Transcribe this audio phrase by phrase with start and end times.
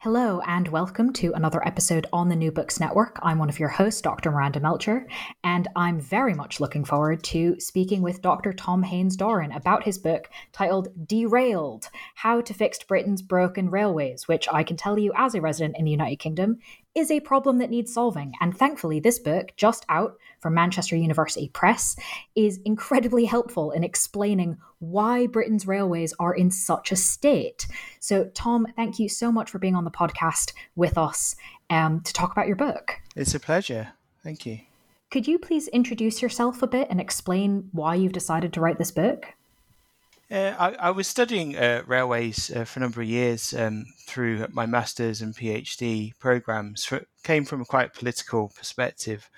[0.00, 3.18] Hello, and welcome to another episode on the New Books Network.
[3.20, 4.30] I'm one of your hosts, Dr.
[4.30, 5.08] Miranda Melcher,
[5.42, 8.52] and I'm very much looking forward to speaking with Dr.
[8.52, 14.62] Tom Haines-Doran about his book titled Derailed How to Fix Britain's Broken Railways, which I
[14.62, 16.58] can tell you, as a resident in the United Kingdom,
[16.94, 18.34] is a problem that needs solving.
[18.40, 21.96] And thankfully, this book, just out from Manchester University Press,
[22.34, 27.66] is incredibly helpful in explaining why Britain's railways are in such a state.
[28.00, 31.34] So, Tom, thank you so much for being on the podcast with us
[31.70, 33.00] um, to talk about your book.
[33.16, 33.88] It's a pleasure.
[34.22, 34.60] Thank you.
[35.10, 38.90] Could you please introduce yourself a bit and explain why you've decided to write this
[38.90, 39.34] book?
[40.30, 44.46] Uh, I, I, was studying uh, railways uh, for a number of years um, through
[44.52, 46.84] my master's and PhD programs.
[46.84, 49.30] For, came from a quite political perspective.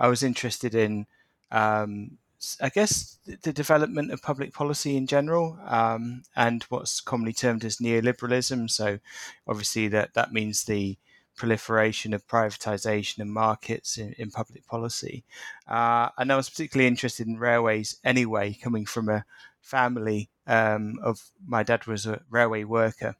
[0.00, 1.06] I was interested in,
[1.52, 2.18] um,
[2.60, 7.76] I guess, the development of public policy in general, um, and what's commonly termed as
[7.76, 8.68] neoliberalism.
[8.68, 8.98] So,
[9.46, 10.98] obviously, that that means the
[11.36, 15.22] proliferation of privatization and markets in, in public policy.
[15.68, 19.24] Uh, and I was particularly interested in railways anyway, coming from a
[19.60, 23.16] family um, of my dad was a railway worker.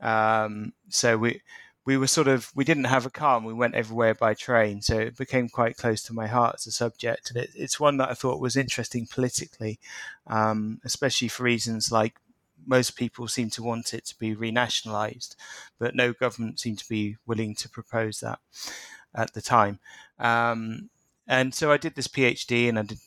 [0.00, 1.40] Um, so we
[1.84, 4.82] we were sort of we didn't have a car and we went everywhere by train.
[4.82, 7.30] So it became quite close to my heart as a subject.
[7.30, 9.78] And it, it's one that i thought was interesting politically
[10.26, 12.14] um, especially for reasons like
[12.64, 15.34] most people seem to want it to be renationalized
[15.78, 18.38] but no government seemed to be willing to propose that
[19.14, 19.80] at the time.
[20.18, 20.88] Um,
[21.28, 22.98] and so i did this phd and i did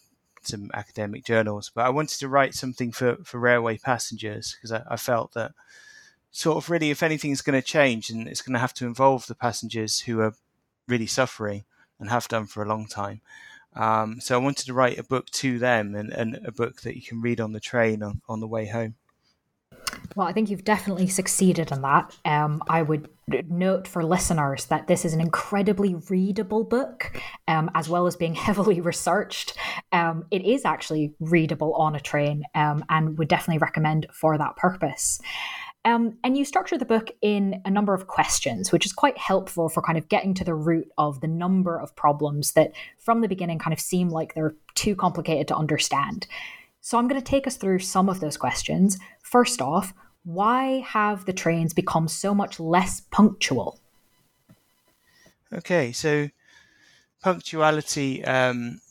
[0.47, 4.83] some academic journals, but I wanted to write something for, for railway passengers because I,
[4.89, 5.53] I, felt that
[6.31, 8.85] sort of really, if anything is going to change, and it's going to have to
[8.85, 10.35] involve the passengers who are
[10.87, 11.65] really suffering
[11.99, 13.21] and have done for a long time.
[13.75, 16.95] Um, so I wanted to write a book to them and, and a book that
[16.95, 18.95] you can read on the train on, on the way home.
[20.15, 22.15] Well, I think you've definitely succeeded in that.
[22.23, 23.09] Um, I would
[23.49, 27.11] note for listeners that this is an incredibly readable book,
[27.47, 29.57] um, as well as being heavily researched.
[29.91, 34.55] Um, it is actually readable on a train um, and would definitely recommend for that
[34.55, 35.19] purpose.
[35.85, 39.69] Um, and you structure the book in a number of questions, which is quite helpful
[39.69, 43.27] for kind of getting to the root of the number of problems that from the
[43.27, 46.25] beginning kind of seem like they're too complicated to understand.
[46.85, 48.99] So I'm going to take us through some of those questions.
[49.23, 49.91] First off,
[50.23, 53.79] why have the trains become so much less punctual?
[55.51, 56.29] Okay, so
[57.23, 58.81] punctuality, um,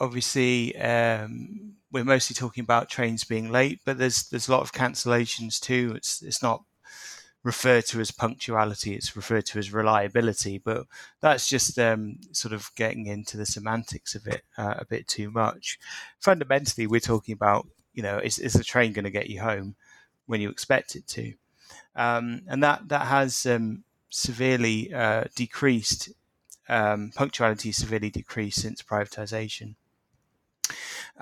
[0.00, 4.72] obviously, um, we're mostly talking about trains being late, but there's there's a lot of
[4.72, 5.92] cancellations too.
[5.94, 6.64] It's it's not
[7.42, 10.58] referred to as punctuality; it's referred to as reliability.
[10.58, 10.86] But
[11.20, 15.30] that's just um, sort of getting into the semantics of it uh, a bit too
[15.30, 15.78] much.
[16.18, 19.76] Fundamentally, we're talking about you know is is the train going to get you home
[20.26, 21.34] when you expect it to,
[21.96, 26.10] um, and that that has um, severely uh, decreased.
[26.68, 29.74] Um, punctuality severely decreased since privatization.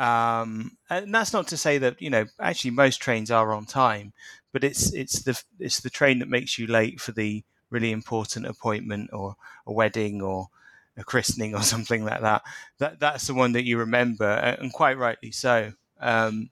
[0.00, 4.14] Um, and that's not to say that you know actually most trains are on time,
[4.52, 8.47] but it's it's the it's the train that makes you late for the really important
[8.47, 9.37] appointment or
[9.67, 10.49] a wedding or
[10.97, 12.43] a christening or something like that.
[12.79, 15.75] That that's the one that you remember, and quite rightly so.
[16.00, 16.49] Um,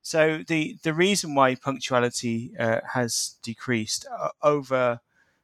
[0.00, 5.00] so the the reason why punctuality uh, has decreased uh, over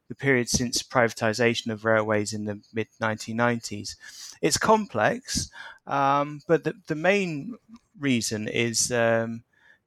[0.07, 3.95] the period since privatization of railways in the mid 1990s,
[4.41, 5.49] it's complex,
[5.85, 7.55] um, but the, the main
[7.99, 9.43] reason is um,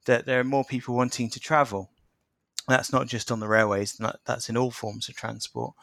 [0.07, 1.91] that there are more people wanting to travel.
[2.69, 5.75] That's not just on the railways, that's in all forms of transport.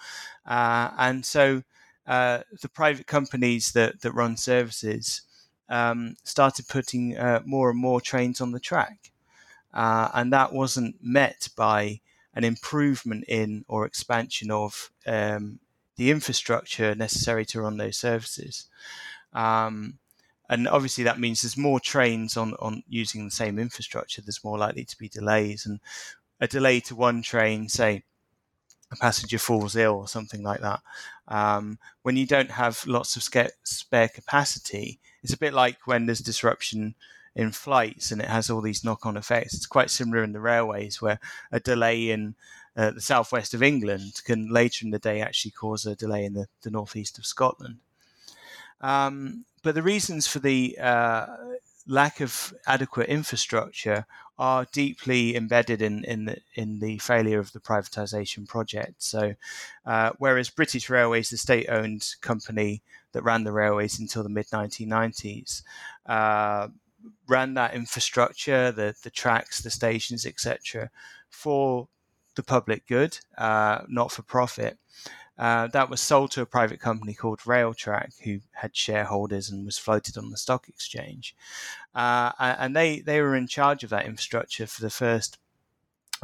[0.45, 1.63] Uh, and so
[2.05, 5.21] uh, the private companies that, that run services
[5.69, 9.11] um, started putting uh, more and more trains on the track.
[9.73, 11.99] Uh, and that wasn't met by
[12.37, 15.59] an improvement in or expansion of um,
[15.95, 18.65] the infrastructure necessary to run those services.
[19.33, 19.97] Um,
[20.47, 24.21] and obviously that means there's more trains on, on using the same infrastructure.
[24.21, 25.79] There's more likely to be delays, and
[26.39, 28.03] a delay to one train, say
[28.91, 30.81] a passenger falls ill or something like that.
[31.27, 33.23] Um, when you don't have lots of
[33.63, 36.93] spare capacity, it's a bit like when there's disruption
[37.37, 39.53] in flights and it has all these knock-on effects.
[39.53, 41.19] It's quite similar in the railways, where
[41.51, 42.35] a delay in
[42.75, 46.33] uh, the southwest of England can later in the day actually cause a delay in
[46.33, 47.77] the, the northeast of Scotland.
[48.81, 51.27] Um, but the reasons for the uh,
[51.85, 54.07] lack of adequate infrastructure
[54.39, 59.01] are deeply embedded in in the, in the failure of the privatization project.
[59.03, 59.35] So,
[59.85, 62.81] uh, whereas British Railways, the state-owned company
[63.11, 65.63] that ran the railways until the mid 1990s,
[66.05, 66.67] uh,
[67.27, 70.89] ran that infrastructure, the the tracks, the stations, etc.,
[71.29, 71.87] for
[72.35, 74.77] the public good, uh, not for profit.
[75.37, 79.77] Uh, that was sold to a private company called Railtrack, who had shareholders and was
[79.77, 81.35] floated on the stock exchange.
[81.93, 85.37] Uh, and they, they were in charge of that infrastructure for the first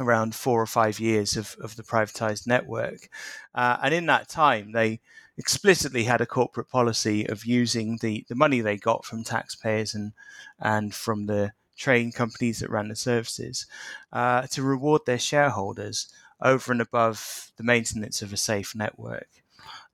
[0.00, 3.08] around four or five years of, of the privatized network.
[3.54, 5.00] Uh, and in that time, they
[5.36, 10.12] explicitly had a corporate policy of using the, the money they got from taxpayers and,
[10.60, 13.66] and from the train companies that ran the services
[14.12, 16.08] uh, to reward their shareholders
[16.40, 19.28] over and above the maintenance of a safe network.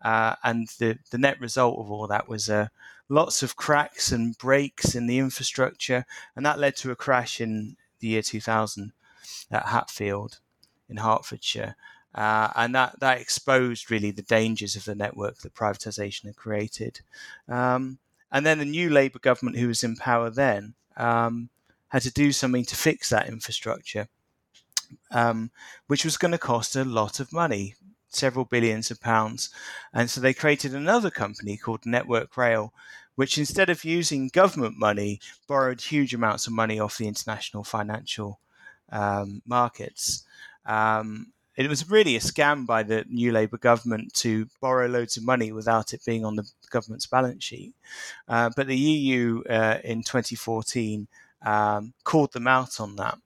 [0.03, 2.69] Uh, and the, the net result of all that was uh,
[3.09, 6.05] lots of cracks and breaks in the infrastructure,
[6.35, 8.93] and that led to a crash in the year 2000
[9.51, 10.39] at Hatfield
[10.89, 11.77] in Hertfordshire.
[12.15, 17.01] Uh, and that, that exposed really the dangers of the network that privatization had created.
[17.49, 17.99] Um,
[18.33, 21.51] and then the new Labour government, who was in power then, um,
[21.89, 24.09] had to do something to fix that infrastructure
[25.11, 25.51] um,
[25.87, 27.75] which was going to cost a lot of money,
[28.09, 29.51] several billions of pounds.
[29.93, 32.73] And so they created another company called Network Rail,
[33.17, 38.41] which instead of using government money, borrowed huge amounts of money off the international financial
[38.91, 40.25] um, markets.
[40.67, 41.29] Um,
[41.67, 45.53] it was really a scam by the new Labour government to borrow loads of money
[45.53, 47.75] without it being on the government's balance sheet.
[48.29, 51.09] Uh, but the EU uh, in 2014
[51.43, 53.19] um, called them out on that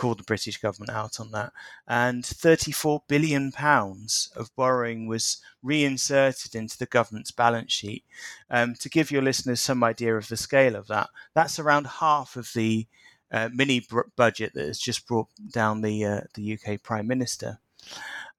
[0.00, 1.52] called the British government out on that.
[1.86, 8.04] And 34 billion pounds of borrowing was reinserted into the government's balance sheet.
[8.50, 12.36] Um, to give your listeners some idea of the scale of that, that's around half
[12.36, 12.86] of the
[13.32, 17.58] uh, mini br- budget that has just brought down the uh, the UK Prime Minister.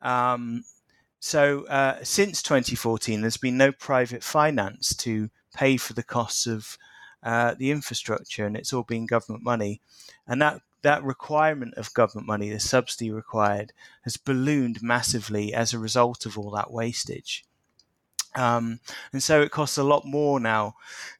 [0.01, 0.63] Um,
[1.19, 6.77] so uh, since 2014, there's been no private finance to pay for the costs of
[7.23, 9.81] uh, the infrastructure, and it's all been government money,
[10.27, 13.71] and that that requirement of government money, the subsidy required,
[14.01, 17.45] has ballooned massively as a result of all that wastage.
[18.35, 18.79] Um,
[19.11, 20.75] and so it costs a lot more now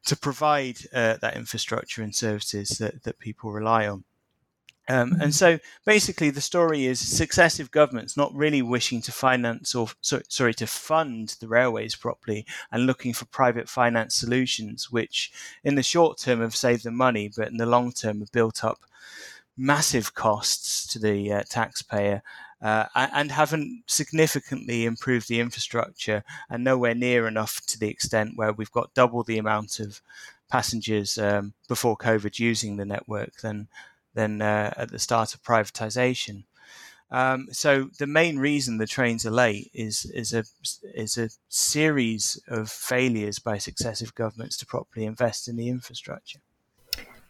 [0.06, 4.04] to provide uh, that infrastructure and services that, that people rely on.
[4.88, 5.30] Um, and mm-hmm.
[5.30, 10.54] so basically, the story is successive governments not really wishing to finance or so, sorry
[10.54, 15.30] to fund the railways properly and looking for private finance solutions, which
[15.62, 18.64] in the short term have saved them money, but in the long term have built
[18.64, 18.80] up
[19.56, 22.22] massive costs to the uh, taxpayer
[22.62, 28.52] uh, and haven't significantly improved the infrastructure and nowhere near enough to the extent where
[28.52, 30.00] we've got double the amount of
[30.48, 33.68] passengers um, before COVID using the network than
[34.14, 36.44] than uh, at the start of privatization.
[37.10, 40.44] Um, so the main reason the trains are late is is a
[40.94, 46.40] is a series of failures by successive governments to properly invest in the infrastructure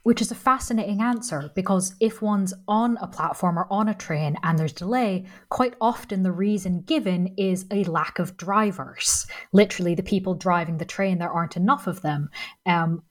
[0.02, 4.36] which is a fascinating answer because if one's on a platform or on a train
[4.42, 9.26] and there's delay, quite often the reason given is a lack of drivers.
[9.52, 12.30] Literally, the people driving the train, there aren't enough of them.
[12.66, 13.02] Um,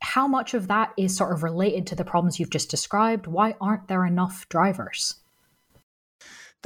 [0.00, 3.26] how much of that is sort of related to the problems you've just described?
[3.26, 5.16] Why aren't there enough drivers?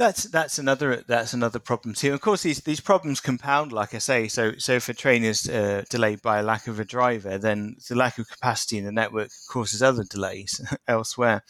[0.01, 2.11] That's that's another that's another problem too.
[2.11, 4.27] Of course, these these problems compound, like I say.
[4.27, 7.75] So so if a train is uh, delayed by a lack of a driver, then
[7.87, 11.43] the lack of capacity in the network causes other delays elsewhere.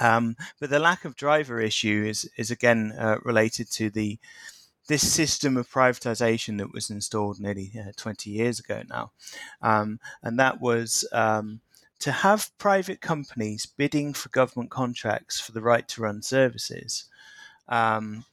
[0.00, 4.20] Um, but the lack of driver issue is is again uh, related to the
[4.86, 9.10] this system of privatization that was installed nearly uh, 20 years ago now,
[9.62, 11.04] um, and that was.
[11.10, 11.60] Um,
[12.00, 17.08] to have private companies bidding for government contracts for the right to run services,
[17.68, 18.24] um,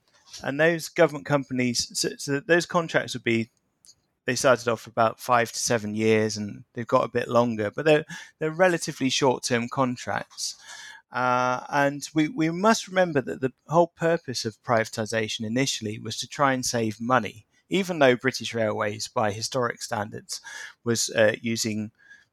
[0.44, 3.50] and those government companies, so, so, those contracts would be,
[4.26, 7.86] they started off about five to seven years, and they've got a bit longer, but
[7.86, 8.06] they're
[8.40, 10.56] they're relatively short term contracts.
[11.12, 16.28] Uh, and we, we must remember that the whole purpose of privatization initially was to
[16.28, 20.40] try and save money, even though British Railways, by historic standards,
[20.86, 21.92] was uh, using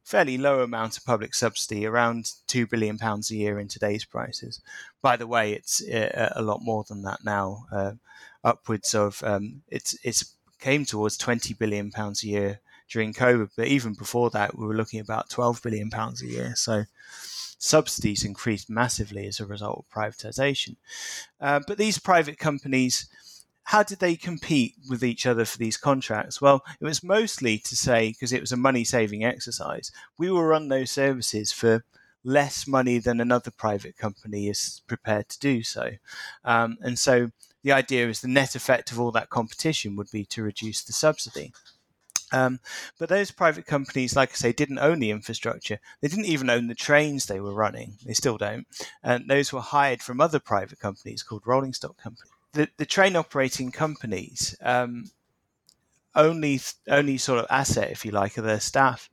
[0.08, 4.58] fairly low amount of public subsidy, around two billion pounds a year in today's prices.
[5.02, 7.92] By the way, it's uh, a lot more than that now, uh,
[8.42, 13.66] upwards of um, it's it's came towards twenty billion pounds a year during COVID, but
[13.66, 16.54] even before that, we were looking about twelve billion pounds a year.
[16.56, 16.84] So
[17.58, 20.76] subsidies increased massively as a result of privatization.
[21.38, 23.08] Uh, but these private companies
[23.68, 26.40] how did they compete with each other for these contracts?
[26.40, 30.42] Well, it was mostly to say, because it was a money saving exercise, we will
[30.42, 31.84] run those services for
[32.24, 35.90] less money than another private company is prepared to do so.
[36.46, 37.30] Um, and so
[37.62, 40.94] the idea is the net effect of all that competition would be to reduce the
[40.94, 41.52] subsidy.
[42.32, 42.60] Um,
[42.98, 45.78] but those private companies, like I say, didn't own the infrastructure.
[46.00, 47.98] They didn't even own the trains they were running.
[48.06, 48.66] They still don't.
[49.02, 53.14] And those were hired from other private companies called rolling stock companies the, the train
[53.14, 55.04] operating companies um,
[56.16, 59.08] only only sort of asset, if you like, are their staff.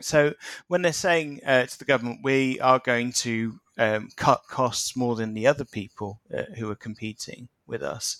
[0.00, 0.34] So
[0.68, 5.16] when they're saying uh, to the government, we are going to um, cut costs more
[5.16, 8.18] than the other people uh, who are competing with us,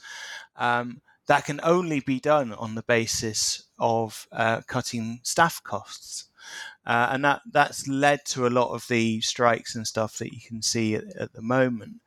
[0.56, 6.24] um, that can only be done on the basis of uh, cutting staff costs.
[6.84, 10.40] Uh, and that that's led to a lot of the strikes and stuff that you
[10.40, 12.00] can see at, at the moment.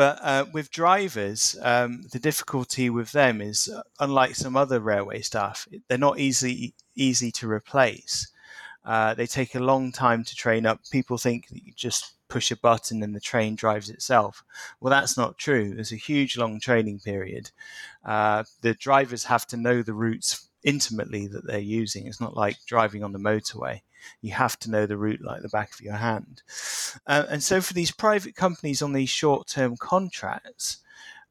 [0.00, 5.20] But uh, with drivers, um, the difficulty with them is, uh, unlike some other railway
[5.20, 8.28] staff, they're not easy easy to replace.
[8.82, 10.80] Uh, they take a long time to train up.
[10.90, 14.42] People think that you just push a button and the train drives itself.
[14.80, 15.74] Well, that's not true.
[15.74, 17.50] There's a huge long training period.
[18.02, 22.06] Uh, the drivers have to know the routes intimately that they're using.
[22.06, 23.82] It's not like driving on the motorway.
[24.20, 26.42] You have to know the route like the back of your hand.
[27.06, 30.78] Uh, and so for these private companies on these short term contracts,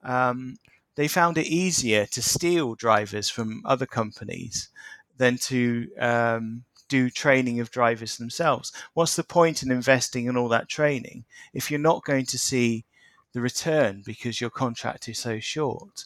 [0.03, 0.57] um,
[0.95, 4.69] they found it easier to steal drivers from other companies
[5.17, 8.73] than to um, do training of drivers themselves.
[8.93, 11.23] What's the point in investing in all that training
[11.53, 12.83] if you're not going to see
[13.31, 16.05] the return because your contract is so short?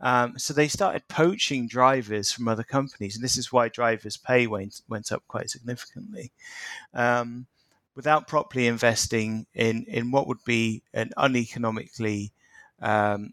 [0.00, 4.46] Um, so they started poaching drivers from other companies, and this is why drivers' pay
[4.46, 6.32] went went up quite significantly.
[6.92, 7.46] Um,
[7.94, 12.30] without properly investing in, in what would be an uneconomically
[12.80, 13.30] um,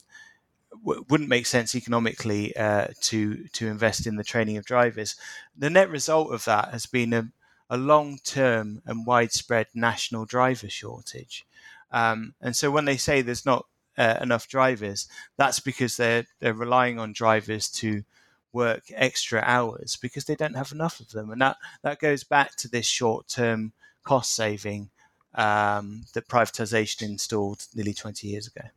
[0.86, 5.15] w- wouldn't make sense economically uh, to to invest in the training of drivers.
[5.58, 7.29] The net result of that has been a,
[7.70, 11.46] a long term and widespread national driver shortage.
[11.91, 13.65] Um, and so when they say there's not
[13.97, 15.07] uh, enough drivers,
[15.38, 18.03] that's because they're they're relying on drivers to
[18.51, 22.55] work extra hours because they don't have enough of them, and that that goes back
[22.57, 23.73] to this short term
[24.03, 24.89] cost saving
[25.35, 28.67] um, that privatization installed nearly twenty years ago.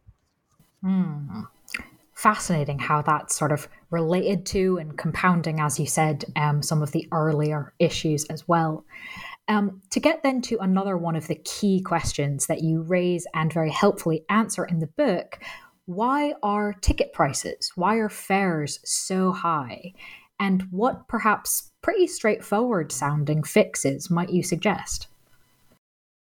[0.85, 1.49] Mm.
[2.15, 6.93] Fascinating how that's sort of related to and compounding, as you said, um, some of
[6.93, 8.85] the earlier issues as well.
[9.49, 13.53] Um, to get then to another one of the key questions that you raise and
[13.53, 15.39] very helpfully answer in the book
[15.87, 19.93] why are ticket prices, why are fares so high?
[20.39, 25.07] And what perhaps pretty straightforward sounding fixes might you suggest?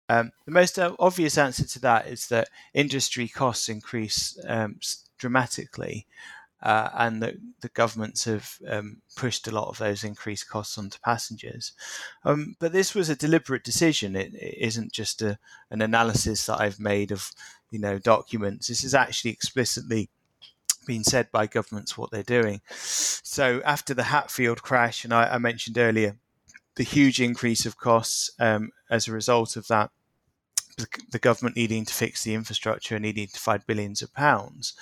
[0.09, 4.79] Um, the most obvious answer to that is that industry costs increase um,
[5.17, 6.05] dramatically
[6.63, 10.99] uh, and that the governments have um, pushed a lot of those increased costs onto
[10.99, 11.73] passengers.
[12.25, 14.15] Um, but this was a deliberate decision.
[14.15, 15.37] It, it isn't just a,
[15.69, 17.31] an analysis that I've made of
[17.69, 18.67] you know documents.
[18.67, 20.09] This is actually explicitly
[20.85, 22.61] being said by governments what they're doing.
[22.69, 26.17] So after the Hatfield crash, and I, I mentioned earlier,
[26.75, 29.91] the huge increase of costs um, as a result of that
[31.11, 34.73] the government needing to fix the infrastructure and needing to find billions of pounds.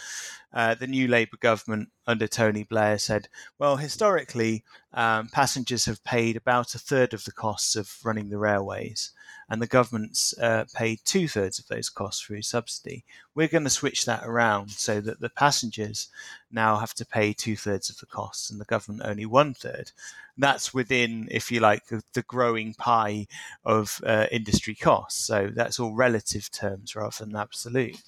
[0.54, 3.28] Uh, the new Labour government under Tony Blair said,
[3.60, 8.38] well, historically, um, passengers have paid about a third of the costs of running the
[8.38, 9.12] railways.
[9.50, 13.04] And the government's uh, paid two thirds of those costs through subsidy.
[13.36, 16.10] We're going to switch that around so that the passengers
[16.52, 19.92] now have to pay two thirds of the costs and the government only one third.
[20.38, 23.28] That's within, if you like, the growing pie
[23.64, 25.26] of uh, industry costs.
[25.26, 28.02] So that's all relative terms rather than absolute.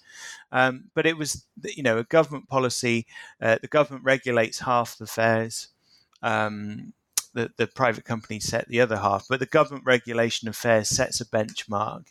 [0.52, 3.06] Um, but it was, you know, a government policy.
[3.42, 5.70] Uh, the government regulates half the fares.
[6.22, 6.94] Um,
[7.38, 11.22] the, the private companies set the other half, but the government regulation of fares sets
[11.22, 12.08] a benchmark,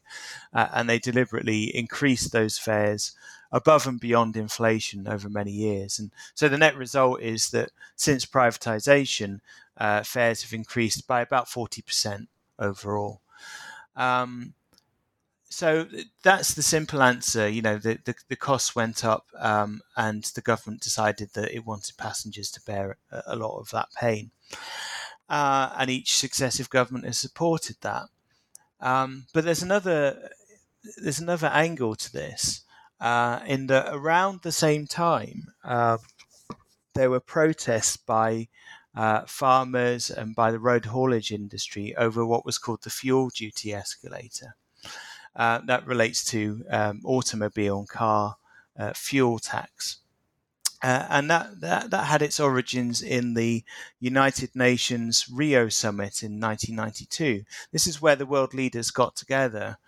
[0.54, 3.12] uh, and they deliberately increase those fares
[3.50, 5.98] above and beyond inflation over many years.
[5.98, 9.40] And so the net result is that since privatization,
[9.76, 12.28] uh, fares have increased by about 40%
[12.58, 13.20] overall.
[13.96, 14.54] Um,
[15.48, 15.86] so
[16.22, 17.48] that's the simple answer.
[17.48, 21.66] You know, the, the, the costs went up, um, and the government decided that it
[21.66, 24.30] wanted passengers to bear a lot of that pain
[25.28, 28.04] uh, and each successive government has supported that.
[28.80, 30.30] Um, but there's another
[31.02, 32.62] there's another angle to this
[33.00, 35.98] uh, in that around the same time uh,
[36.94, 38.48] there were protests by
[38.94, 43.72] uh, farmers and by the road haulage industry over what was called the fuel duty
[43.72, 44.56] escalator.
[45.34, 48.36] Uh, that relates to um, automobile and car
[48.78, 49.98] uh, fuel tax.
[50.86, 53.64] Uh, and that, that, that had its origins in the
[53.98, 57.42] United Nations Rio summit in 1992.
[57.72, 59.78] This is where the world leaders got together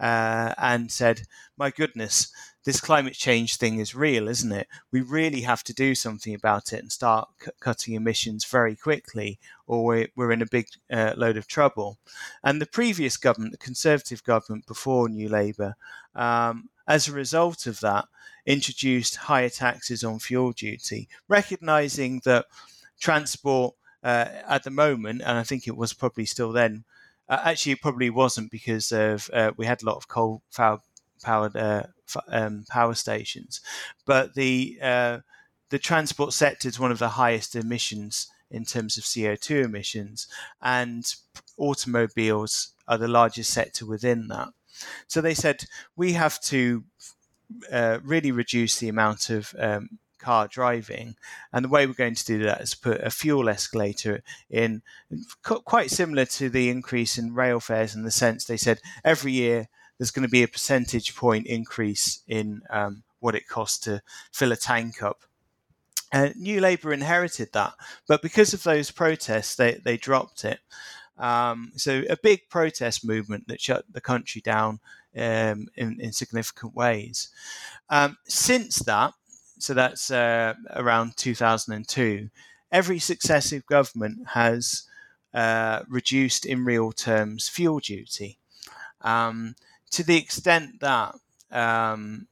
[0.00, 2.32] uh, and said, "My goodness,
[2.64, 4.66] this climate change thing is real, isn't it?
[4.90, 9.38] We really have to do something about it and start c- cutting emissions very quickly,
[9.68, 11.98] or we're, we're in a big uh, load of trouble."
[12.42, 15.76] And the previous government, the Conservative government before New Labour,
[16.16, 18.06] um, as a result of that,
[18.46, 22.46] introduced higher taxes on fuel duty, recognizing that
[22.98, 26.84] transport uh, at the moment, and I think it was probably still then,
[27.28, 30.42] uh, actually, it probably wasn't because of uh, we had a lot of coal
[31.22, 31.82] powered uh,
[32.28, 33.60] um, power stations,
[34.06, 35.18] but the uh,
[35.68, 40.26] the transport sector is one of the highest emissions in terms of CO2 emissions,
[40.62, 41.14] and
[41.58, 44.48] automobiles are the largest sector within that.
[45.06, 45.64] So they said
[45.96, 46.84] we have to
[47.70, 51.16] uh, really reduce the amount of um, car driving.
[51.52, 54.82] And the way we're going to do that is put a fuel escalator in,
[55.42, 59.68] quite similar to the increase in rail fares in the sense they said every year
[59.96, 64.52] there's going to be a percentage point increase in um, what it costs to fill
[64.52, 65.22] a tank up.
[66.12, 67.74] Uh, New Labour inherited that,
[68.06, 70.60] but because of those protests, they, they dropped it.
[71.18, 74.80] Um, so a big protest movement that shut the country down
[75.16, 77.28] um, in, in, significant ways.
[77.90, 79.14] Um, since that,
[79.58, 82.30] so that's uh, around 2002,
[82.70, 84.84] every successive government has
[85.34, 88.38] uh, reduced in real terms fuel duty
[89.02, 89.54] um,
[89.90, 91.14] to the extent that
[91.50, 92.26] um,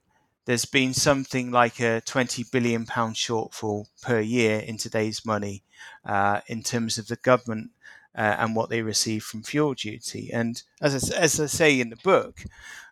[0.44, 5.62] there's been something like a 20 billion pound shortfall per year in today's money
[6.04, 7.70] uh, in terms of the government
[8.16, 10.30] uh, and what they receive from fuel duty.
[10.32, 12.44] And as I, as I say in the book,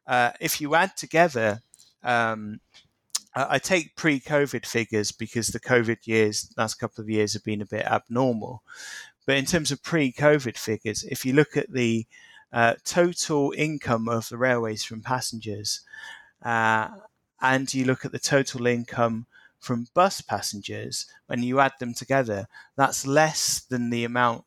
[0.07, 1.61] uh, if you add together,
[2.03, 2.61] um,
[3.35, 7.67] I take pre-COVID figures because the COVID years, last couple of years, have been a
[7.67, 8.63] bit abnormal.
[9.27, 12.07] But in terms of pre-COVID figures, if you look at the
[12.53, 15.81] uh, total income of the railways from passengers,
[16.45, 16.91] uh,
[17.41, 19.27] and you look at the total income
[19.59, 24.45] from bus passengers, when you add them together, that's less than the amount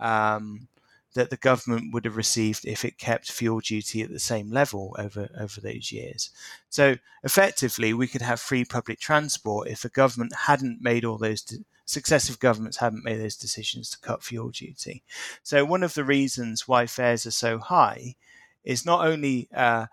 [0.00, 0.68] um,
[1.14, 4.94] that the government would have received if it kept fuel duty at the same level
[4.98, 6.30] over, over those years.
[6.68, 11.42] So effectively, we could have free public transport if the government hadn't made all those
[11.42, 15.02] de- successive governments hadn't made those decisions to cut fuel duty.
[15.42, 18.14] So one of the reasons why fares are so high
[18.62, 19.86] is not only uh,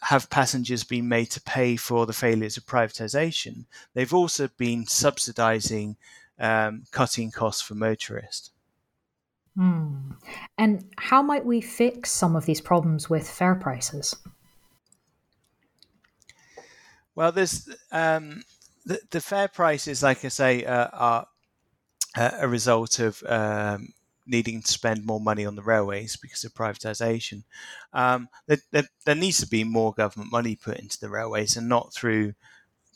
[0.00, 5.96] have passengers been made to pay for the failures of privatization, they've also been subsidizing
[6.38, 8.50] um, cutting costs for motorists.
[9.56, 10.12] Hmm.
[10.58, 14.14] And how might we fix some of these problems with fair prices?
[17.14, 18.42] Well, there's um,
[18.84, 21.26] the, the fare prices, like I say, uh, are
[22.16, 23.94] uh, a result of um,
[24.26, 27.44] needing to spend more money on the railways because of privatisation.
[27.94, 31.68] Um, there, there, there, needs to be more government money put into the railways and
[31.68, 32.34] not through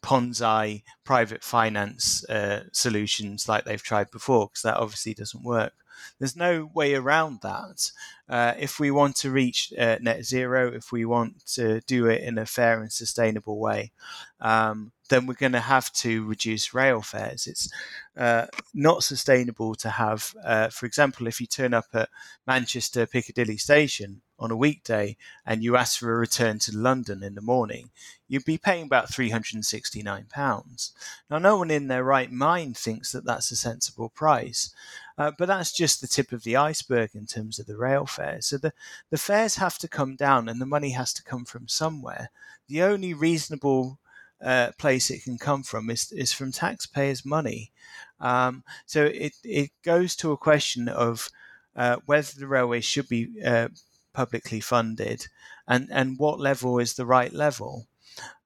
[0.03, 5.73] Ponzi private finance uh, solutions like they've tried before, because that obviously doesn't work.
[6.19, 7.91] There's no way around that.
[8.29, 12.23] Uh, if we want to reach uh, net zero, if we want to do it
[12.23, 13.93] in a fair and sustainable way,
[14.41, 17.47] um, then we're going to have to reduce rail fares.
[17.47, 17.71] It's
[18.17, 22.09] uh, not sustainable to have, uh, for example, if you turn up at
[22.47, 27.35] Manchester Piccadilly Station on a weekday and you ask for a return to London in
[27.35, 27.91] the morning,
[28.27, 30.91] you'd be paying about £369.
[31.31, 34.75] Now, no one in their right mind thinks that that's a sensible price,
[35.19, 38.47] uh, but that's just the tip of the iceberg in terms of the rail fares.
[38.47, 38.73] So the,
[39.11, 42.31] the fares have to come down and the money has to come from somewhere.
[42.67, 43.99] The only reasonable
[44.43, 47.73] uh, place it can come from is, is from taxpayers' money.
[48.21, 51.29] Um, so it, it goes to a question of
[51.77, 53.69] uh, whether the railways should be uh,
[54.13, 55.27] publicly funded
[55.67, 57.87] and, and what level is the right level.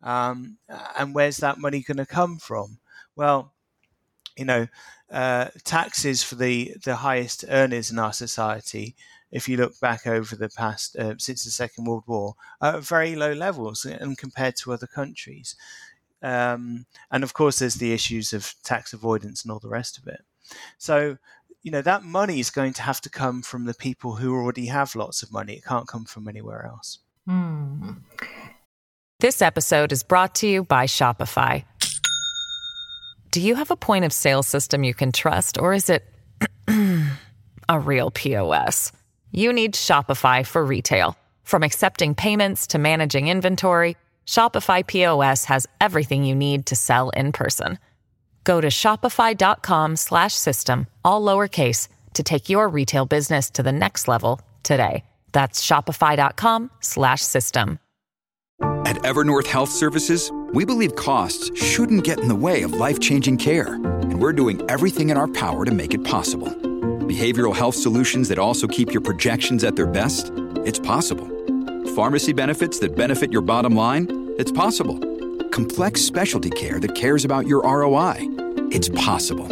[0.03, 0.59] Um,
[0.99, 2.79] and where's that money going to come from?
[3.17, 3.53] Well,
[4.37, 4.67] you know,
[5.11, 8.97] uh, taxes for the, the highest earners in our society,
[9.31, 12.83] if you look back over the past, uh, since the Second World War, are at
[12.83, 15.57] very low levels and compared to other countries.
[16.23, 20.07] Um, and of course, there's the issues of tax avoidance and all the rest of
[20.07, 20.25] it.
[20.79, 21.19] So,
[21.65, 24.67] you know, that money is going to have to come from the people who already
[24.67, 25.55] have lots of money.
[25.55, 26.99] It can't come from anywhere else.
[27.27, 27.93] Hmm.
[29.19, 31.65] This episode is brought to you by Shopify.
[33.31, 36.05] Do you have a point of sale system you can trust, or is it
[37.69, 38.93] a real POS?
[39.33, 41.17] You need Shopify for retail.
[41.45, 43.97] From accepting payments to managing inventory,
[44.27, 47.79] Shopify POS has everything you need to sell in person.
[48.45, 54.07] Go to shopify.com slash system, all lowercase to take your retail business to the next
[54.07, 55.05] level today.
[55.33, 57.79] That's shopify.com slash system.
[58.87, 63.75] At Evernorth Health Services, we believe costs shouldn't get in the way of life-changing care,
[63.75, 66.49] and we're doing everything in our power to make it possible.
[66.49, 70.31] Behavioral health solutions that also keep your projections at their best?
[70.65, 71.29] It's possible
[71.95, 74.35] Pharmacy benefits that benefit your bottom line?
[74.37, 74.99] It's possible.
[75.55, 78.17] Complex specialty care that cares about your ROI?
[78.73, 79.47] It's possible.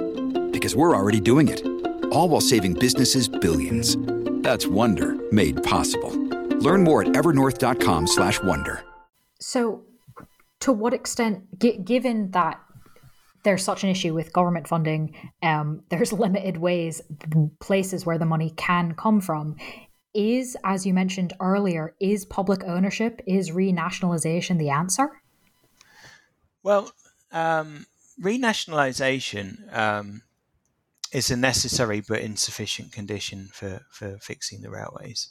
[0.51, 1.65] Because we're already doing it.
[2.11, 3.97] All while saving businesses billions.
[4.43, 6.11] That's Wonder made possible.
[6.59, 8.83] Learn more at evernorth.com/wonder.
[9.41, 9.85] So,
[10.63, 12.59] to what extent, given that
[13.45, 17.01] there's such an issue with government funding, um, there's limited ways,
[17.61, 19.55] places where the money can come from
[20.15, 25.22] is, as you mentioned earlier, is public ownership, is renationalization the answer?
[26.63, 26.93] Well,
[27.33, 27.87] um,
[28.21, 30.23] renationalization um,
[31.13, 35.29] is a necessary but insufficient condition for, for fixing the railways.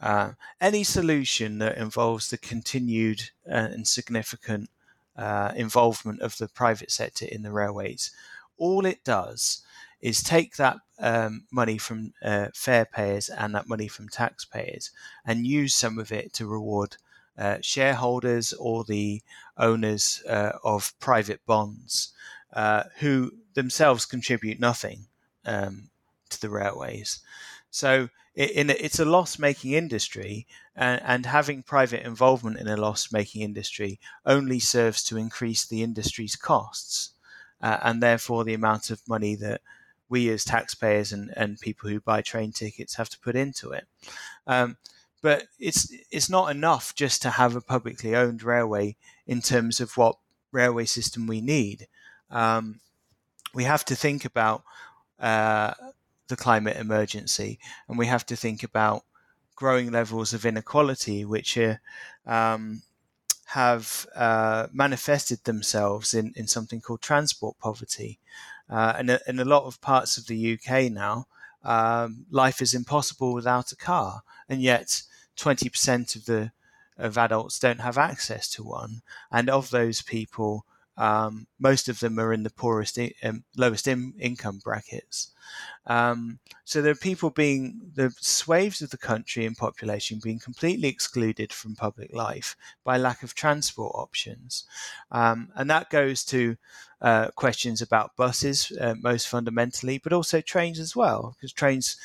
[0.00, 4.68] Uh, any solution that involves the continued uh, and significant
[5.16, 8.10] uh, involvement of the private sector in the railways,
[8.58, 9.62] all it does
[10.00, 14.90] is take that um, money from uh, fare payers and that money from taxpayers
[15.24, 16.96] and use some of it to reward
[17.38, 19.22] uh, shareholders or the
[19.56, 22.12] owners uh, of private bonds
[22.52, 25.06] uh, who themselves contribute nothing
[25.44, 25.90] um,
[26.28, 27.20] to the railways.
[27.70, 34.00] So it, it's a loss-making industry, and, and, having private involvement in a loss-making industry
[34.24, 37.10] only serves to increase the industry's costs,
[37.60, 39.60] uh, and therefore the amount of money that
[40.08, 43.86] we as taxpayers and, and people who buy train tickets have to put into it.
[44.46, 44.76] Um,
[45.22, 49.96] but it's it's not enough just to have a publicly owned railway in terms of
[49.96, 50.16] what
[50.50, 51.86] railway system we need.
[52.30, 52.80] Um,
[53.54, 54.64] we have to think about
[55.20, 55.74] uh,
[56.28, 57.58] the climate emergency,
[57.88, 59.04] and we have to think about
[59.54, 61.80] growing levels of inequality, which are,
[62.26, 62.82] um,
[63.46, 68.18] have uh, manifested themselves in, in something called transport poverty.
[68.68, 71.26] Uh, and in a lot of parts of the UK now,
[71.62, 75.02] um, life is impossible without a car, and yet
[75.36, 76.52] 20% of the
[76.98, 80.64] of adults don't have access to one, and of those people,
[80.96, 85.32] um, most of them are in the poorest, um, lowest in, income brackets.
[85.86, 90.88] Um, so there are people being the swathes of the country and population being completely
[90.88, 94.64] excluded from public life by lack of transport options,
[95.10, 96.56] um, and that goes to
[97.00, 101.96] uh, questions about buses uh, most fundamentally, but also trains as well, because trains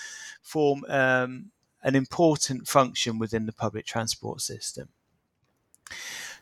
[0.41, 1.51] form um,
[1.83, 4.89] an important function within the public transport system.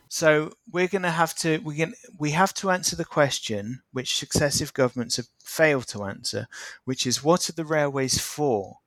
[0.08, 4.16] So we're going to have to we can we have to answer the question which
[4.16, 6.48] successive governments have failed to answer,
[6.84, 8.78] which is what are the railways for?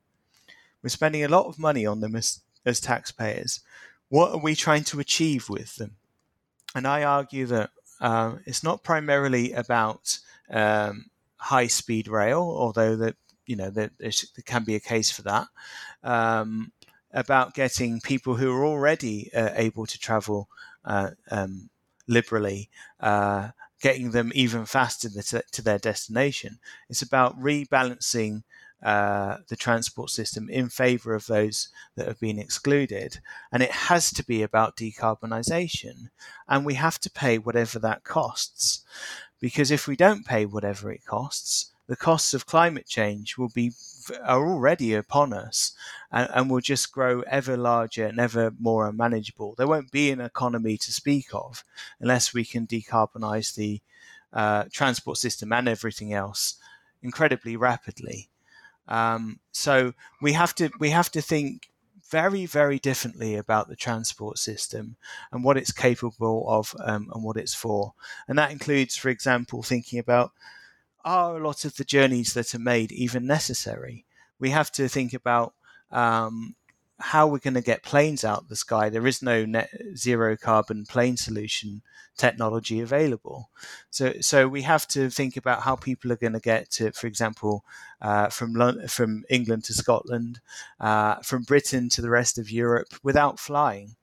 [0.82, 3.60] We're spending a lot of money on them as, as taxpayers.
[4.08, 5.96] What are we trying to achieve with them?
[6.74, 13.16] And I argue that uh, it's not primarily about um, high speed rail, although that
[13.50, 14.12] you know there, there,
[14.44, 15.48] can be a case for that.
[16.04, 16.72] Um,
[17.12, 20.48] about getting people who are already uh, able to travel
[20.84, 21.68] uh, um,
[22.06, 23.48] liberally, uh,
[23.82, 25.08] getting them even faster
[25.50, 26.60] to their destination.
[26.88, 28.44] It's about rebalancing
[28.80, 33.18] uh, the transport system in favour of those that have been excluded.
[33.50, 36.10] And it has to be about decarbonisation.
[36.48, 38.84] And we have to pay whatever that costs.
[39.40, 43.72] Because if we don't pay whatever it costs, the costs of climate change will be
[44.22, 45.72] are already upon us
[46.12, 49.56] and, and, will just grow ever larger and ever more unmanageable.
[49.58, 51.64] There won't be an economy to speak of
[51.98, 53.80] unless we can decarbonize the
[54.32, 56.54] uh, transport system and everything else
[57.02, 58.28] incredibly rapidly.
[58.86, 61.70] Um, so we have to we have to think
[62.08, 64.94] very very differently about the transport system
[65.32, 67.94] and what it's capable of um, and what it's for,
[68.28, 70.30] and that includes, for example, thinking about
[71.04, 74.04] are a lot of the journeys that are made even necessary?
[74.38, 75.54] We have to think about
[75.90, 76.54] um,
[77.00, 78.88] how we're going to get planes out of the sky.
[78.88, 81.82] There is no net zero carbon plane solution
[82.16, 83.50] technology available.
[83.90, 87.06] So, so we have to think about how people are going to get to, for
[87.06, 87.64] example,
[88.02, 90.40] uh, from London, from England to Scotland,
[90.78, 93.96] uh, from Britain to the rest of Europe without flying.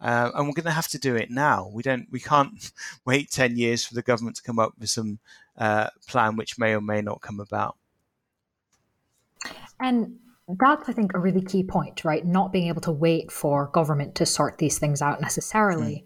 [0.00, 1.70] Uh, and we're going to have to do it now.
[1.72, 2.72] We don't, we can't
[3.06, 5.20] wait ten years for the government to come up with some
[5.56, 7.76] uh, plan, which may or may not come about.
[9.80, 12.24] And that's, I think, a really key point, right?
[12.24, 16.04] Not being able to wait for government to sort these things out necessarily.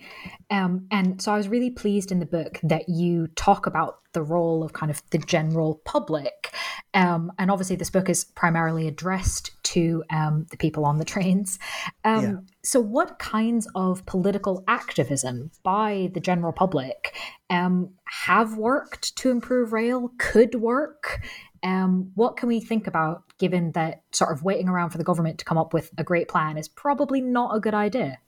[0.50, 0.64] Mm.
[0.64, 4.22] Um, and so I was really pleased in the book that you talk about the
[4.22, 6.54] role of kind of the general public.
[6.94, 11.58] Um, and obviously, this book is primarily addressed to um, the people on the trains.
[12.04, 12.36] Um, yeah.
[12.62, 17.16] So, what kinds of political activism by the general public
[17.50, 21.20] um, have worked to improve rail, could work?
[21.62, 25.38] Um, what can we think about given that sort of waiting around for the government
[25.38, 28.18] to come up with a great plan is probably not a good idea?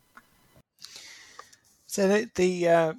[1.86, 2.92] So the the, uh,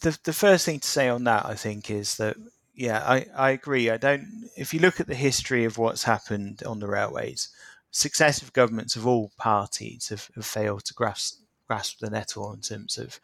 [0.00, 2.36] the the first thing to say on that, I think, is that
[2.74, 3.90] yeah, I, I agree.
[3.90, 4.48] I don't.
[4.56, 7.48] If you look at the history of what's happened on the railways,
[7.90, 12.98] successive governments of all parties have, have failed to grasp grasp the nettle in terms
[12.98, 13.20] of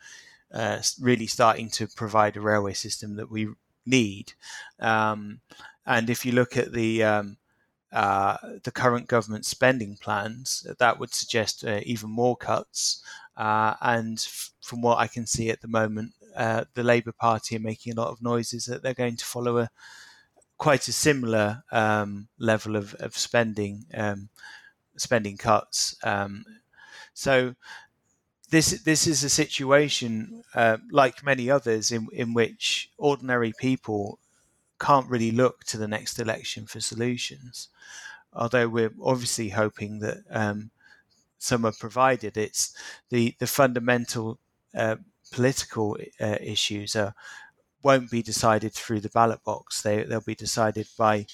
[0.53, 3.49] uh, really starting to provide a railway system that we
[3.85, 4.33] need.
[4.79, 5.41] Um,
[5.85, 7.37] and if you look at the um,
[7.93, 13.03] uh, the current government spending plans, that would suggest uh, even more cuts.
[13.37, 17.57] Uh, and f- from what I can see at the moment, uh, the Labour Party
[17.57, 19.71] are making a lot of noises that they're going to follow a
[20.59, 24.29] quite a similar um, level of, of spending um,
[24.97, 25.97] spending cuts.
[26.05, 26.45] Um,
[27.15, 27.55] so
[28.51, 34.19] this this is a situation uh, like many others in in which ordinary people
[34.79, 37.69] can't really look to the next election for solutions.
[38.33, 40.71] Although we're obviously hoping that um,
[41.39, 42.75] some are provided, it's
[43.09, 44.39] the the fundamental
[44.75, 44.97] uh,
[45.31, 47.15] political uh, issues are
[47.83, 49.83] won't be decided through the ballot box.
[49.83, 51.27] They they'll be decided by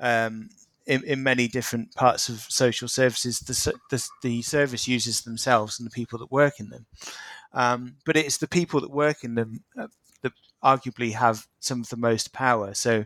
[0.00, 0.48] um,
[0.86, 5.86] in, in many different parts of social services, the, the, the service users themselves and
[5.86, 6.86] the people that work in them.
[7.52, 9.88] Um, but it's the people that work in them uh,
[10.22, 10.32] that
[10.64, 12.74] arguably have some of the most power.
[12.74, 13.04] So,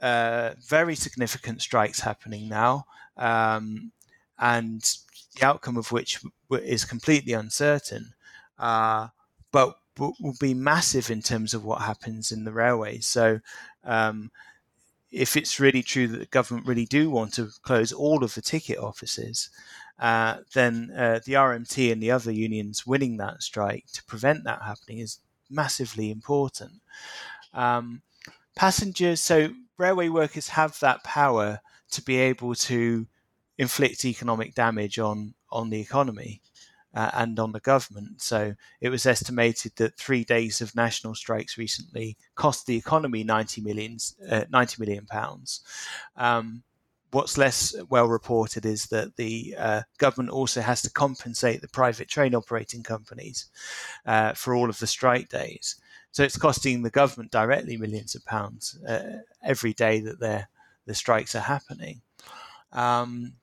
[0.00, 2.84] uh, very significant strikes happening now,
[3.16, 3.92] um,
[4.38, 4.82] and
[5.36, 8.12] the outcome of which is completely uncertain,
[8.58, 9.08] uh,
[9.52, 13.06] but will be massive in terms of what happens in the railways.
[13.06, 13.40] So,
[13.84, 14.30] um,
[15.10, 18.40] if it's really true that the government really do want to close all of the
[18.40, 19.50] ticket offices,
[19.98, 24.62] uh, then uh, the RMT and the other unions winning that strike to prevent that
[24.62, 25.18] happening is
[25.50, 26.72] massively important.
[27.52, 28.02] Um,
[28.54, 31.60] passengers, so railway workers have that power
[31.90, 33.06] to be able to
[33.58, 36.40] inflict economic damage on on the economy
[36.94, 38.20] uh, and on the government.
[38.20, 43.60] So it was estimated that three days of national strikes recently cost the economy 90
[43.60, 45.62] millions, uh, 90 million pounds.
[46.16, 46.62] Um,
[47.12, 52.08] what's less well reported is that the uh, government also has to compensate the private
[52.08, 53.46] train operating companies
[54.06, 55.76] uh, for all of the strike days.
[56.12, 61.36] So it's costing the government directly millions of pounds uh, every day that the strikes
[61.36, 62.00] are happening.
[62.72, 63.34] Um,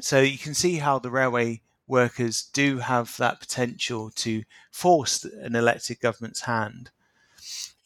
[0.00, 5.54] so you can see how the railway workers do have that potential to force an
[5.54, 6.90] elected government's hand.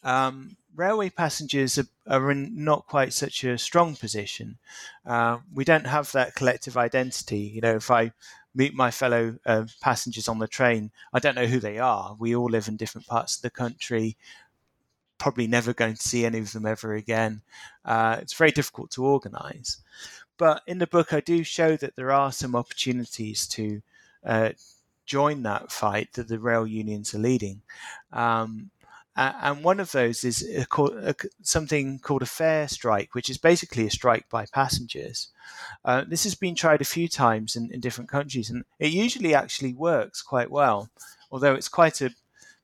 [0.03, 4.57] Um, railway passengers are, are, in not quite such a strong position.
[5.05, 7.39] Uh, we don't have that collective identity.
[7.39, 8.11] You know, if I
[8.53, 12.15] meet my fellow uh, passengers on the train, I don't know who they are.
[12.19, 14.15] We all live in different parts of the country.
[15.17, 17.41] Probably never going to see any of them ever again.
[17.83, 19.81] Uh, it's very difficult to organise.
[20.37, 23.81] But in the book, I do show that there are some opportunities to
[24.25, 24.49] uh,
[25.05, 27.61] join that fight that the rail unions are leading.
[28.11, 28.71] Um,
[29.17, 33.37] Uh, and one of those is a, a, something called a fare strike, which is
[33.37, 35.29] basically a strike by passengers.
[35.85, 39.33] Uh, this has been tried a few times in, in, different countries, and it usually
[39.33, 40.89] actually works quite well,
[41.31, 42.13] although it's quite a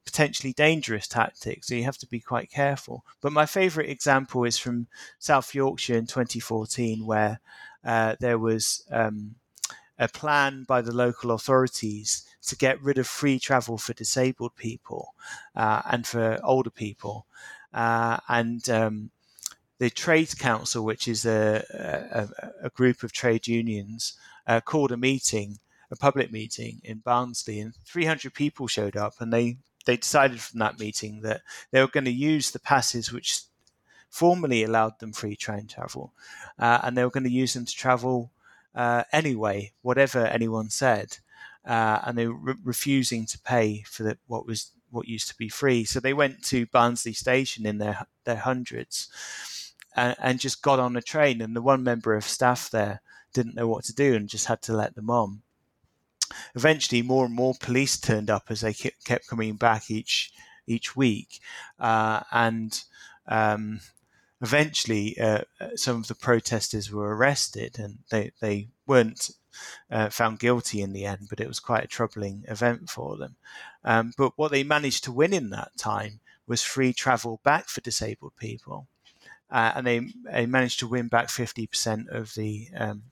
[0.04, 3.06] potentially dangerous tactic, so you have to be quite careful.
[3.22, 4.88] But my favourite example is from
[5.20, 7.40] South Yorkshire in 2014, where
[7.86, 9.36] uh, there was um,
[10.02, 15.14] a plan by the local authorities to get rid of free travel for disabled people
[15.56, 17.28] uh, and for older people.
[17.72, 19.12] Uh, and um,
[19.78, 21.64] the Trades Council, which is a,
[22.12, 25.60] a, a group of trade unions, uh, called a meeting,
[25.92, 30.60] a public meeting in Barnsley, and 300 people showed up, and they they decided from
[30.60, 33.42] that meeting that they were going to use the passes which
[34.10, 36.12] formerly allowed them free train travel,
[36.60, 38.32] uh, and they were going to use them to travel
[38.76, 41.18] uh, anyway, whatever anyone said,
[41.66, 45.38] uh, and they were re- refusing to pay for the, what was what used to
[45.38, 45.86] be free.
[45.86, 50.96] So they went to Barnsley Station in their their hundreds, and, and just got on
[50.96, 53.02] a train, and the one member of staff there
[53.34, 55.42] didn't know what to do and just had to let them on
[56.56, 60.32] eventually more and more police turned up as they kept coming back each
[60.68, 61.40] each week,
[61.80, 62.84] uh, and
[63.28, 63.80] um,
[64.42, 65.42] eventually uh,
[65.76, 69.32] some of the protesters were arrested, and they they weren't
[69.90, 73.36] uh, found guilty in the end, but it was quite a troubling event for them.
[73.84, 77.82] Um, but what they managed to win in that time was free travel back for
[77.82, 78.88] disabled people.
[79.50, 83.04] Uh, and they, they managed to win back 50% of the um,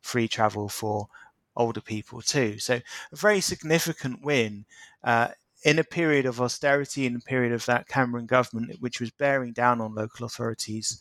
[0.00, 1.08] free travel for
[1.54, 2.58] older people too.
[2.58, 2.76] So
[3.12, 4.64] a very significant win
[5.04, 5.28] uh,
[5.64, 9.52] in a period of austerity, in a period of that Cameron government, which was bearing
[9.52, 11.00] down on local authorities'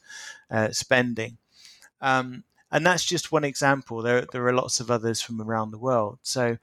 [0.49, 1.37] uh, spending.
[2.01, 4.01] Um, and that's just one example.
[4.01, 6.19] There, there are lots of others from around the world.
[6.21, 6.57] So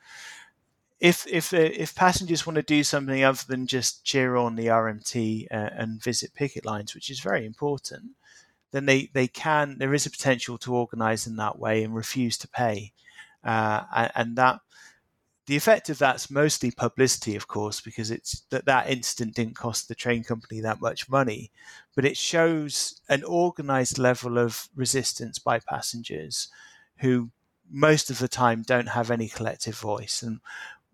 [1.01, 4.67] if if uh, if passengers want to do something other than just cheer on the
[4.67, 8.13] RMT uh, and visit picket lines, which is very important,
[8.73, 9.79] then they, they can.
[9.79, 12.93] There is a potential to organise in that way and refuse to pay
[13.45, 14.61] uh, and that
[15.49, 19.89] the effect of that's mostly publicity, of course, because it's that that incident didn't cost
[19.89, 21.51] the train company that much money,
[21.97, 26.49] but it shows an organised level of resistance by passengers
[26.99, 27.31] who
[27.71, 30.41] most of the time don't have any collective voice and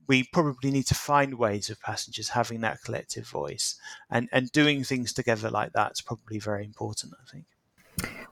[0.06, 3.74] we probably need to find ways of passengers having that collective voice
[4.08, 7.46] and, and doing things together like that is probably very important, I think.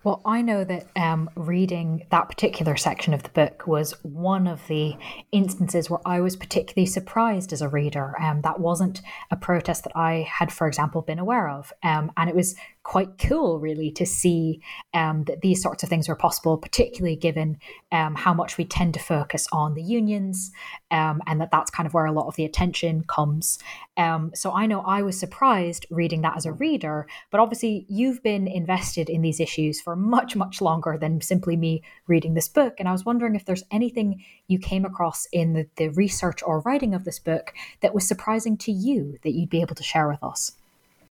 [0.05, 4.67] Well, I know that um, reading that particular section of the book was one of
[4.67, 4.97] the
[5.31, 8.21] instances where I was particularly surprised as a reader.
[8.21, 11.73] Um, that wasn't a protest that I had, for example, been aware of.
[11.85, 14.61] Um, and it was quite cool, really, to see
[14.92, 17.59] um, that these sorts of things were possible, particularly given
[17.92, 20.51] um, how much we tend to focus on the unions
[20.90, 23.61] um, and that that's kind of where a lot of the attention comes.
[24.35, 28.49] so I know I was surprised reading that as a reader, but obviously you've been
[28.49, 32.77] invested in these issues for for much, much longer than simply me reading this book.
[32.79, 36.61] And I was wondering if there's anything you came across in the, the research or
[36.61, 40.09] writing of this book that was surprising to you that you'd be able to share
[40.09, 40.53] with us.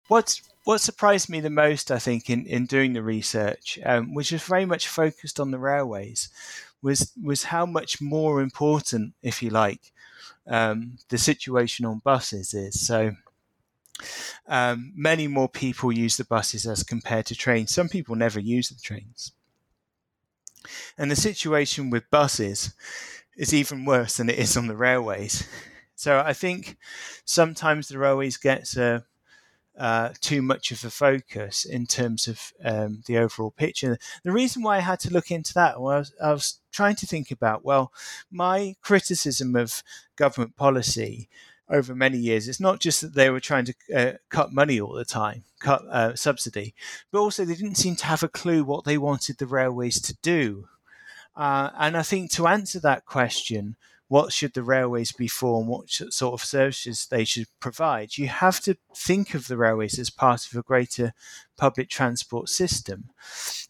[0.06, 4.32] What's what surprised me the most, I think, in, in doing the research, um, which
[4.32, 6.28] was very much focused on the railways,
[6.82, 9.92] was was how much more important, if you like,
[10.46, 12.86] um, the situation on buses is.
[12.86, 13.12] So
[14.46, 17.74] um, many more people use the buses as compared to trains.
[17.74, 19.32] Some people never use the trains.
[20.98, 22.74] And the situation with buses
[23.38, 25.48] is even worse than it is on the railways.
[25.94, 26.76] So I think
[27.24, 29.00] sometimes the railways gets uh,
[29.78, 33.96] uh, too much of a focus in terms of um, the overall picture.
[34.24, 37.30] The reason why I had to look into that was I was trying to think
[37.30, 37.92] about well,
[38.30, 39.82] my criticism of
[40.16, 41.28] government policy
[41.70, 42.48] over many years.
[42.48, 45.82] It's not just that they were trying to uh, cut money all the time, cut
[45.88, 46.74] uh, subsidy,
[47.12, 50.16] but also they didn't seem to have a clue what they wanted the railways to
[50.22, 50.68] do.
[51.36, 53.76] Uh, and I think to answer that question,
[54.08, 58.26] what should the railways be for and what sort of services they should provide, you
[58.26, 61.12] have to think of the railways as part of a greater
[61.56, 63.10] public transport system.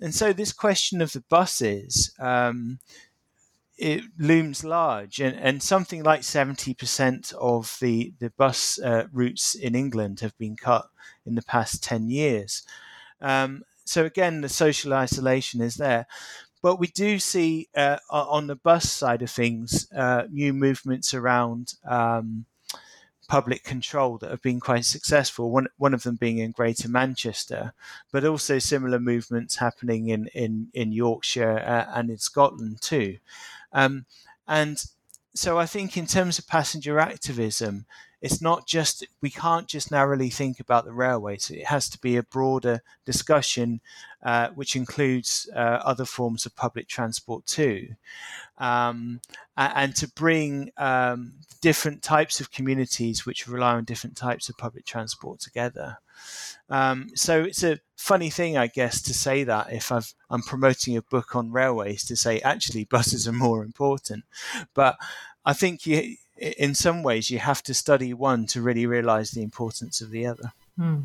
[0.00, 2.78] And so, this question of the buses um,
[3.78, 9.76] it looms large, and, and something like 70% of the, the bus uh, routes in
[9.76, 10.88] England have been cut
[11.24, 12.64] in the past 10 years.
[13.20, 16.06] Um, so, again, the social isolation is there.
[16.60, 21.74] But we do see uh, on the bus side of things uh, new movements around
[21.84, 22.46] um,
[23.28, 25.50] public control that have been quite successful.
[25.50, 27.74] One one of them being in Greater Manchester,
[28.10, 33.18] but also similar movements happening in in in Yorkshire uh, and in Scotland too.
[33.72, 34.06] Um,
[34.48, 34.82] and
[35.34, 37.86] so I think in terms of passenger activism,
[38.20, 41.50] it's not just we can't just narrowly think about the railways.
[41.50, 43.80] It has to be a broader discussion,
[44.22, 47.88] uh, which includes uh, other forms of public transport too,
[48.58, 49.20] um,
[49.56, 54.84] and, to bring um, different types of communities which rely on different types of public
[54.84, 55.98] transport together.
[56.68, 60.00] Um, so it's a funny thing, I guess, to say that if i
[60.30, 64.24] am promoting a book on railways, to say actually buses are more important.
[64.74, 64.96] But
[65.44, 69.42] I think you, in some ways, you have to study one to really realize the
[69.42, 70.52] importance of the other.
[70.76, 71.00] Hmm.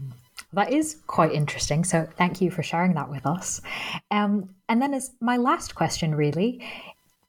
[0.53, 1.83] That is quite interesting.
[1.83, 3.59] So thank you for sharing that with us.
[4.11, 6.63] Um, and then, as my last question, really,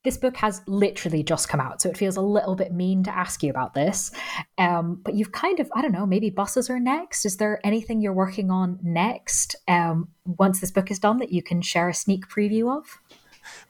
[0.04, 3.16] this book has literally just come out, so it feels a little bit mean to
[3.16, 4.10] ask you about this.
[4.58, 7.24] Um, but you've kind of, I don't know, maybe buses are next.
[7.24, 11.42] Is there anything you're working on next um, once this book is done that you
[11.42, 13.00] can share a sneak preview of?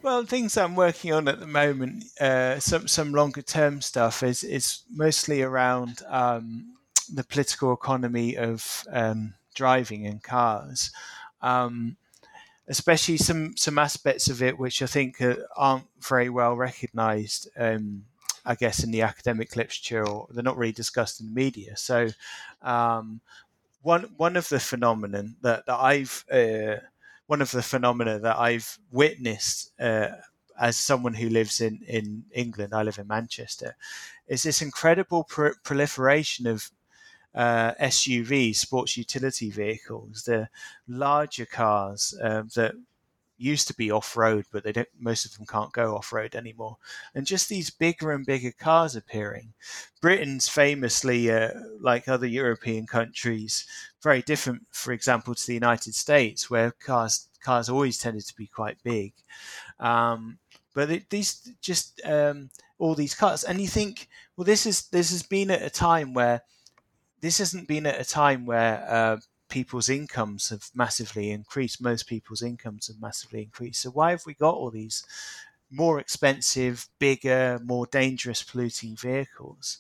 [0.05, 4.45] Well, things I'm working on at the moment, uh, some some longer term stuff is
[4.45, 6.75] is mostly around um,
[7.11, 10.91] the political economy of um, driving and cars.
[11.41, 11.97] Um,
[12.69, 15.23] especially some some aspects of it which I think
[15.57, 17.49] aren't very well recognised.
[17.57, 18.05] Um,
[18.45, 21.79] I guess in the academic literature, or they're not really discussed in the media.
[21.79, 22.11] So,
[22.61, 23.23] um,
[23.81, 26.85] one one of the phenomenon that, that I've uh,
[27.27, 30.09] one of the phenomena that I've witnessed uh,
[30.59, 33.77] as someone who lives in in England, I live in Manchester,
[34.29, 36.71] is this incredible pr- proliferation of
[37.35, 40.49] uh, SUVs, sports utility vehicles, the
[40.87, 42.75] larger cars uh, that
[43.37, 44.89] used to be off road, but they don't.
[44.99, 46.77] Most of them can't go off road anymore,
[47.15, 49.53] and just these bigger and bigger cars appearing.
[50.01, 53.67] Britain's famously, uh, like other European countries,
[54.03, 58.47] very different, for example, to the United States, where cars cars always tended to be
[58.47, 59.13] quite big.
[59.79, 60.39] Um,
[60.75, 65.11] but it, these just um, all these cars, and you think, well, this is this
[65.11, 66.43] has been at a time where
[67.21, 69.17] this hasn't been at a time where uh,
[69.49, 71.83] people's incomes have massively increased.
[71.83, 73.83] Most people's incomes have massively increased.
[73.83, 75.05] So why have we got all these
[75.71, 79.79] more expensive, bigger, more dangerous, polluting vehicles?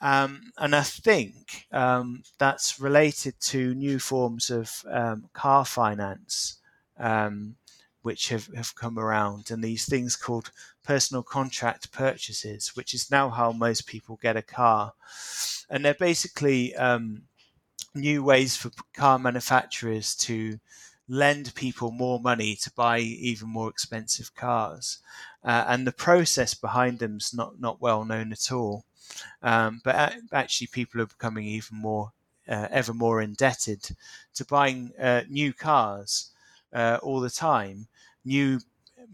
[0.00, 6.56] Um, and I think um, that's related to new forms of um, car finance.
[6.98, 7.56] Um,
[8.02, 10.50] which have, have come around, and these things called
[10.82, 14.94] personal contract purchases, which is now how most people get a car.
[15.68, 17.22] And they're basically um,
[17.94, 20.58] new ways for car manufacturers to
[21.08, 24.98] lend people more money to buy even more expensive cars.
[25.42, 28.84] Uh, and the process behind them is not, not well known at all.
[29.42, 32.12] Um, but actually, people are becoming even more,
[32.46, 33.96] uh, ever more indebted
[34.34, 36.30] to buying uh, new cars
[36.74, 37.88] uh, all the time,
[38.24, 38.60] new,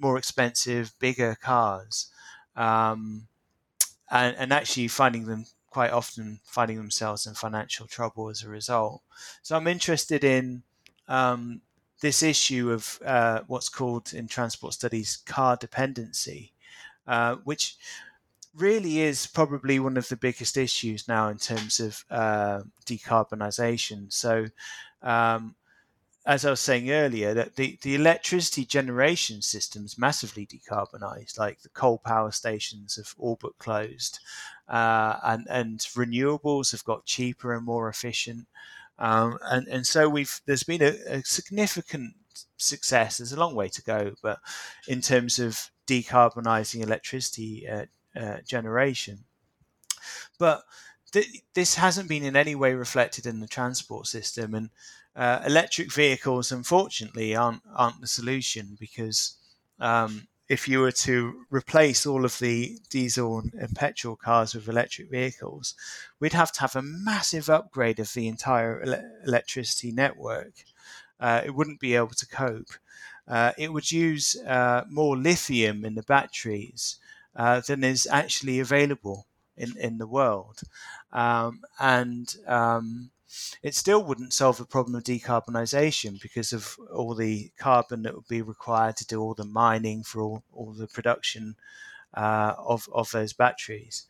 [0.00, 2.08] more expensive, bigger cars,
[2.56, 3.28] um,
[4.10, 9.02] and, and actually finding them quite often finding themselves in financial trouble as a result.
[9.42, 10.62] So I'm interested in
[11.08, 11.62] um,
[12.00, 16.52] this issue of uh, what's called in transport studies car dependency,
[17.08, 17.74] uh, which
[18.54, 24.12] really is probably one of the biggest issues now in terms of uh, decarbonisation.
[24.12, 24.46] So
[25.02, 25.56] um,
[26.26, 31.68] as I was saying earlier, that the, the electricity generation systems massively decarbonized, like the
[31.68, 34.20] coal power stations have all but closed,
[34.68, 38.46] uh, and and renewables have got cheaper and more efficient,
[38.98, 42.14] um, and and so we've there's been a, a, significant
[42.56, 43.18] success.
[43.18, 44.38] There's a long way to go, but
[44.88, 47.84] in terms of decarbonizing electricity uh,
[48.18, 49.24] uh, generation,
[50.38, 50.62] but
[51.12, 54.70] th- this hasn't been in any way reflected in the transport system and
[55.16, 59.36] uh, electric vehicles, unfortunately, aren't aren't the solution because
[59.80, 65.10] um, if you were to replace all of the diesel and petrol cars with electric
[65.10, 65.74] vehicles,
[66.20, 70.52] we'd have to have a massive upgrade of the entire ele- electricity network.
[71.18, 72.72] Uh, it wouldn't be able to cope.
[73.26, 76.96] Uh, it would use uh, more lithium in the batteries
[77.36, 80.60] uh, than is actually available in, in the world.
[81.12, 83.10] Um, and um,
[83.62, 88.28] it still wouldn't solve the problem of decarbonisation because of all the carbon that would
[88.28, 91.56] be required to do all the mining for all, all the production
[92.14, 94.06] uh, of, of those batteries.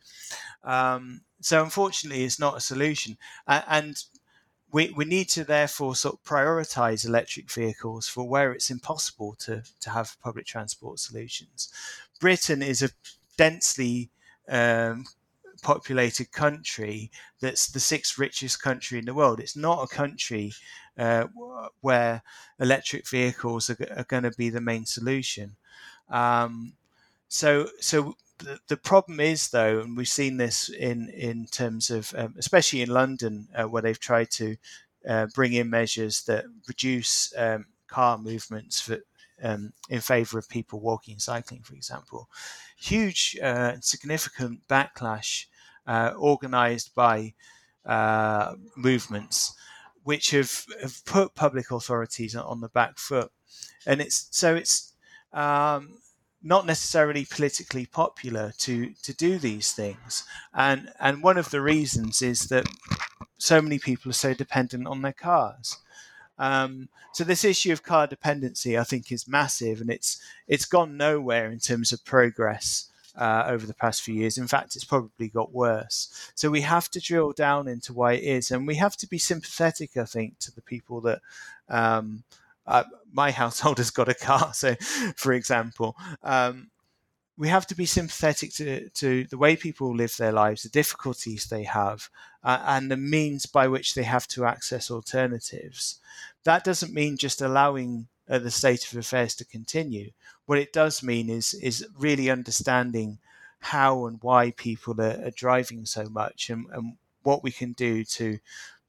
[0.63, 3.17] Um, so, unfortunately, it's not a solution.
[3.47, 3.95] and
[4.71, 9.63] we, we need to therefore sort of prioritize electric vehicles for where it's impossible to,
[9.79, 11.71] to have public transport solutions.
[12.19, 12.89] Britain is a
[13.37, 14.09] densely
[14.49, 15.05] um,
[15.65, 17.09] populated country
[17.41, 19.39] that's the sixth richest country in the world.
[19.39, 20.53] It's not a country
[20.95, 21.25] uh,
[21.81, 22.21] where
[22.59, 25.55] electric vehicles are, are going to be the main solution.
[26.11, 26.73] Um,
[27.29, 28.13] so, so
[28.67, 32.89] the, problem is though, and we've seen this in in terms of um, especially in
[32.89, 34.55] London uh, where they've tried to
[35.09, 38.99] uh, bring in measures that reduce um, car movements for,
[39.41, 42.29] um, in favour of people walking and cycling, for example.
[42.77, 45.47] Huge, uh, significant backlash
[45.87, 47.33] uh, organised by
[47.85, 49.55] uh, movements
[50.03, 53.31] which have, have put public authorities on the back foot,
[53.87, 54.93] and it's so it's
[55.33, 55.97] um,
[56.43, 60.23] not necessarily politically popular to to do these things,
[60.53, 62.67] and and one of the reasons is that
[63.39, 65.77] so many people are so dependent on their cars.
[66.37, 70.97] Um, so this issue of car dependency, I think, is massive, and it's it's gone
[70.97, 74.37] nowhere in terms of progress uh, over the past few years.
[74.37, 76.31] In fact, it's probably got worse.
[76.35, 79.17] So we have to drill down into why it is, and we have to be
[79.17, 81.21] sympathetic, I think, to the people that.
[81.69, 82.23] Um,
[82.67, 84.73] uh, my household has got a car, so
[85.15, 86.71] for example, um,
[87.37, 91.45] we have to be sympathetic to, to the way people live their lives, the difficulties
[91.45, 92.09] they have,
[92.43, 95.99] uh, and the means by which they have to access alternatives.
[96.43, 100.11] That doesn't mean just allowing uh, the state of affairs to continue.
[100.45, 103.19] What it does mean is is really understanding
[103.59, 108.03] how and why people are, are driving so much, and, and, what we can do
[108.03, 108.37] to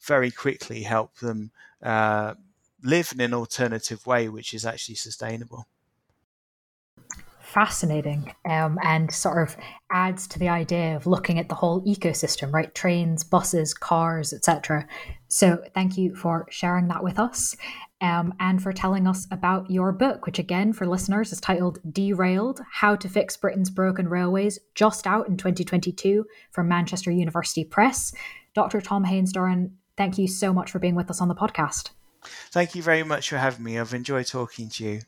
[0.03, 1.51] very quickly help them
[1.83, 2.35] uh,
[2.83, 5.67] live in an alternative way, which is actually sustainable
[7.57, 9.57] fascinating um, and sort of
[9.91, 12.75] adds to the idea of looking at the whole ecosystem, right?
[12.75, 14.87] Trains, buses, cars, etc.
[15.29, 17.57] So thank you for sharing that with us
[18.07, 22.61] um, and for telling us about your book, which again, for listeners, is titled Derailed
[22.71, 28.15] How to Fix Britain's Broken Railways, just out in 2022 from Manchester University Press.
[28.55, 28.81] Dr.
[28.81, 31.91] Tom Haines-Doran, thank you so much for being with us on the podcast.
[32.51, 33.79] Thank you very much for having me.
[33.79, 35.01] I've enjoyed talking to you.